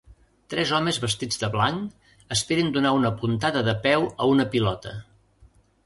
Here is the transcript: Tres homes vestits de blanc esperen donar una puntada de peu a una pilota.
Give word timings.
Tres 0.53 0.71
homes 0.77 0.97
vestits 1.03 1.37
de 1.43 1.49
blanc 1.57 2.09
esperen 2.39 2.73
donar 2.79 2.95
una 3.03 3.13
puntada 3.23 3.65
de 3.71 3.79
peu 3.87 4.13
a 4.15 4.35
una 4.35 4.51
pilota. 4.57 5.01